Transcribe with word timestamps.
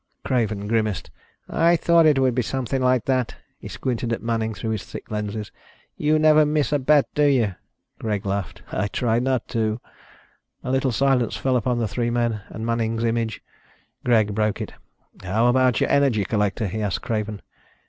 Craven 0.25 0.67
grimaced. 0.67 1.11
"I 1.47 1.75
thought 1.75 2.07
it 2.07 2.17
would 2.17 2.33
be 2.33 2.41
something 2.41 2.81
like 2.81 3.05
that." 3.05 3.35
He 3.59 3.67
squinted 3.67 4.11
at 4.11 4.23
Manning 4.23 4.55
through 4.55 4.71
the 4.71 4.83
thick 4.83 5.11
lenses. 5.11 5.51
"You 5.95 6.17
never 6.17 6.43
miss 6.43 6.71
a 6.71 6.79
bet, 6.79 7.05
do 7.13 7.25
you?" 7.25 7.53
Greg 7.99 8.25
laughed. 8.25 8.63
"I 8.71 8.87
try 8.87 9.19
not 9.19 9.47
to." 9.49 9.79
A 10.63 10.71
little 10.71 10.91
silence 10.91 11.37
fell 11.37 11.55
upon 11.55 11.77
the 11.77 11.87
three 11.87 12.09
men 12.09 12.41
and 12.49 12.65
Manning's 12.65 13.03
image. 13.03 13.43
Greg 14.03 14.33
broke 14.33 14.59
it. 14.59 14.73
"How 15.23 15.45
about 15.45 15.79
your 15.79 15.89
energy 15.91 16.25
collector?" 16.25 16.65
he 16.65 16.81
asked 16.81 17.03
Craven. 17.03 17.43